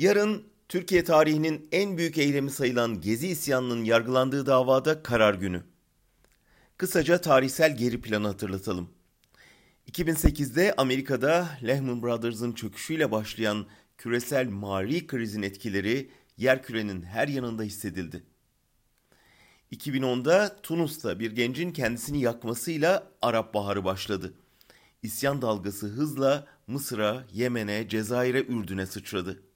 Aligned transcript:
Yarın 0.00 0.44
Türkiye 0.68 1.04
tarihinin 1.04 1.68
en 1.72 1.96
büyük 1.96 2.18
eylemi 2.18 2.50
sayılan 2.50 3.00
Gezi 3.00 3.28
isyanının 3.28 3.84
yargılandığı 3.84 4.46
davada 4.46 5.02
karar 5.02 5.34
günü. 5.34 5.62
Kısaca 6.76 7.20
tarihsel 7.20 7.76
geri 7.76 8.00
planı 8.00 8.26
hatırlatalım. 8.26 8.90
2008'de 9.90 10.74
Amerika'da 10.76 11.48
Lehman 11.66 12.02
Brothers'ın 12.02 12.52
çöküşüyle 12.52 13.10
başlayan 13.10 13.66
küresel 13.98 14.48
mali 14.48 15.06
krizin 15.06 15.42
etkileri 15.42 16.10
yerkürenin 16.36 17.02
her 17.02 17.28
yanında 17.28 17.62
hissedildi. 17.62 18.22
2010'da 19.72 20.60
Tunus'ta 20.62 21.18
bir 21.18 21.32
gencin 21.32 21.72
kendisini 21.72 22.20
yakmasıyla 22.20 23.10
Arap 23.22 23.54
Baharı 23.54 23.84
başladı. 23.84 24.34
İsyan 25.02 25.42
dalgası 25.42 25.86
hızla 25.86 26.46
Mısır'a, 26.66 27.26
Yemen'e, 27.32 27.88
Cezayir'e, 27.88 28.40
Ürdün'e 28.40 28.86
sıçradı. 28.86 29.49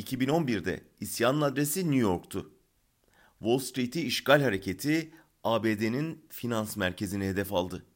2011'de 0.00 0.80
isyanın 1.00 1.40
adresi 1.40 1.80
New 1.80 1.96
York'tu. 1.96 2.50
Wall 3.38 3.58
Street'i 3.58 4.02
işgal 4.02 4.42
hareketi 4.42 5.10
ABD'nin 5.44 6.24
finans 6.28 6.76
merkezine 6.76 7.28
hedef 7.28 7.52
aldı. 7.52 7.86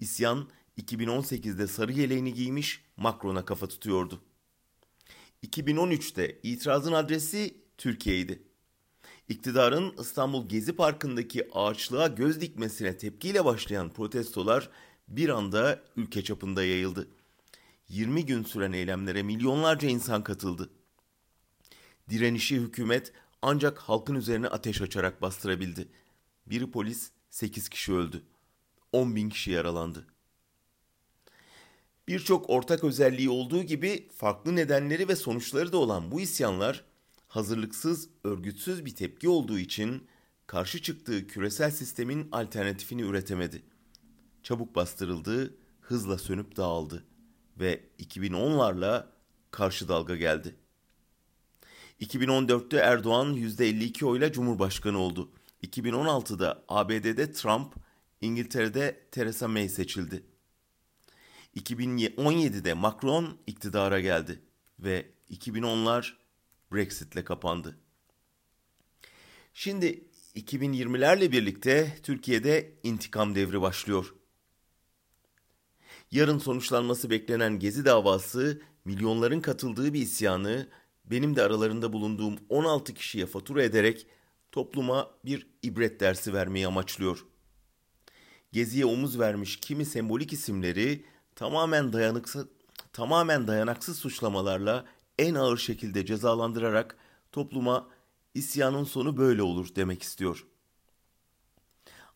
İsyan 0.00 0.48
2018'de 0.78 1.66
sarı 1.66 1.92
yeleğini 1.92 2.34
giymiş 2.34 2.84
Macron'a 2.96 3.44
kafa 3.44 3.66
tutuyordu. 3.68 4.20
2013'te 5.46 6.40
itirazın 6.42 6.92
adresi 6.92 7.54
Türkiye'ydi. 7.78 8.42
İktidarın 9.28 9.94
İstanbul 10.00 10.48
Gezi 10.48 10.76
Parkı'ndaki 10.76 11.48
ağaçlığa 11.52 12.06
göz 12.06 12.40
dikmesine 12.40 12.96
tepkiyle 12.96 13.44
başlayan 13.44 13.90
protestolar 13.90 14.70
bir 15.08 15.28
anda 15.28 15.82
ülke 15.96 16.24
çapında 16.24 16.64
yayıldı. 16.64 17.08
20 17.88 18.26
gün 18.26 18.44
süren 18.44 18.72
eylemlere 18.72 19.22
milyonlarca 19.22 19.88
insan 19.88 20.24
katıldı. 20.24 20.70
Direnişi 22.10 22.56
hükümet 22.56 23.12
ancak 23.42 23.78
halkın 23.78 24.14
üzerine 24.14 24.48
ateş 24.48 24.82
açarak 24.82 25.22
bastırabildi. 25.22 25.88
Biri 26.46 26.70
polis, 26.70 27.10
8 27.30 27.68
kişi 27.68 27.92
öldü. 27.92 28.22
10 28.92 29.16
bin 29.16 29.30
kişi 29.30 29.50
yaralandı. 29.50 30.06
Birçok 32.08 32.50
ortak 32.50 32.84
özelliği 32.84 33.30
olduğu 33.30 33.62
gibi 33.62 34.08
farklı 34.16 34.56
nedenleri 34.56 35.08
ve 35.08 35.16
sonuçları 35.16 35.72
da 35.72 35.76
olan 35.76 36.10
bu 36.10 36.20
isyanlar 36.20 36.84
hazırlıksız, 37.28 38.08
örgütsüz 38.24 38.84
bir 38.84 38.94
tepki 38.94 39.28
olduğu 39.28 39.58
için 39.58 40.08
karşı 40.46 40.82
çıktığı 40.82 41.26
küresel 41.26 41.70
sistemin 41.70 42.28
alternatifini 42.32 43.02
üretemedi. 43.02 43.62
Çabuk 44.42 44.74
bastırıldı, 44.74 45.54
hızla 45.80 46.18
sönüp 46.18 46.56
dağıldı 46.56 47.04
ve 47.60 47.80
2010'larla 47.98 49.06
karşı 49.50 49.88
dalga 49.88 50.16
geldi. 50.16 50.56
2014'te 52.00 52.76
Erdoğan 52.76 53.34
%52 53.34 54.04
oyla 54.04 54.32
Cumhurbaşkanı 54.32 54.98
oldu. 54.98 55.30
2016'da 55.62 56.64
ABD'de 56.68 57.32
Trump, 57.32 57.74
İngiltere'de 58.20 59.00
Theresa 59.10 59.48
May 59.48 59.68
seçildi. 59.68 60.22
2017'de 61.56 62.74
Macron 62.74 63.38
iktidara 63.46 64.00
geldi 64.00 64.42
ve 64.78 65.06
2010'lar 65.30 66.12
Brexit'le 66.72 67.24
kapandı. 67.24 67.78
Şimdi 69.54 70.04
2020'lerle 70.36 71.32
birlikte 71.32 71.98
Türkiye'de 72.02 72.74
intikam 72.82 73.34
devri 73.34 73.60
başlıyor. 73.60 74.14
Yarın 76.10 76.38
sonuçlanması 76.38 77.10
beklenen 77.10 77.58
Gezi 77.58 77.84
davası 77.84 78.62
milyonların 78.84 79.40
katıldığı 79.40 79.92
bir 79.92 80.00
isyanı 80.00 80.68
benim 81.10 81.36
de 81.36 81.42
aralarında 81.42 81.92
bulunduğum 81.92 82.38
16 82.48 82.94
kişiye 82.94 83.26
fatura 83.26 83.62
ederek 83.62 84.06
topluma 84.52 85.10
bir 85.24 85.46
ibret 85.62 86.00
dersi 86.00 86.34
vermeyi 86.34 86.66
amaçlıyor. 86.66 87.24
Geziye 88.52 88.84
omuz 88.84 89.18
vermiş 89.18 89.56
kimi 89.56 89.84
sembolik 89.84 90.32
isimleri 90.32 91.04
tamamen 91.34 91.92
dayanıksız 91.92 92.46
tamamen 92.92 93.46
dayanaksız 93.46 93.98
suçlamalarla 93.98 94.84
en 95.18 95.34
ağır 95.34 95.58
şekilde 95.58 96.06
cezalandırarak 96.06 96.96
topluma 97.32 97.88
isyanın 98.34 98.84
sonu 98.84 99.16
böyle 99.16 99.42
olur 99.42 99.68
demek 99.76 100.02
istiyor. 100.02 100.46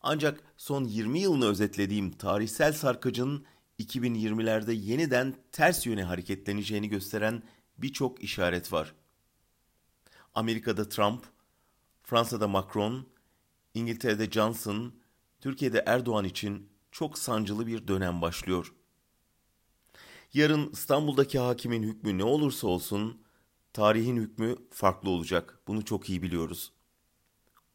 Ancak 0.01 0.43
son 0.57 0.83
20 0.83 1.19
yılını 1.19 1.45
özetlediğim 1.45 2.11
tarihsel 2.11 2.73
sarkacın 2.73 3.45
2020'lerde 3.79 4.73
yeniden 4.73 5.35
ters 5.51 5.85
yöne 5.85 6.03
hareketleneceğini 6.03 6.89
gösteren 6.89 7.43
birçok 7.77 8.23
işaret 8.23 8.73
var. 8.73 8.95
Amerika'da 10.35 10.89
Trump, 10.89 11.25
Fransa'da 12.03 12.47
Macron, 12.47 13.07
İngiltere'de 13.73 14.31
Johnson, 14.31 14.93
Türkiye'de 15.41 15.83
Erdoğan 15.85 16.25
için 16.25 16.69
çok 16.91 17.17
sancılı 17.17 17.67
bir 17.67 17.87
dönem 17.87 18.21
başlıyor. 18.21 18.73
Yarın 20.33 20.69
İstanbul'daki 20.69 21.39
hakimin 21.39 21.83
hükmü 21.83 22.17
ne 22.17 22.23
olursa 22.23 22.67
olsun 22.67 23.21
tarihin 23.73 24.17
hükmü 24.17 24.55
farklı 24.71 25.09
olacak. 25.09 25.59
Bunu 25.67 25.85
çok 25.85 26.09
iyi 26.09 26.21
biliyoruz. 26.21 26.71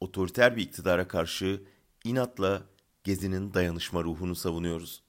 Otoriter 0.00 0.56
bir 0.56 0.62
iktidara 0.62 1.08
karşı 1.08 1.64
inatla 2.04 2.62
Gezi'nin 3.04 3.54
dayanışma 3.54 4.02
ruhunu 4.02 4.34
savunuyoruz. 4.34 5.02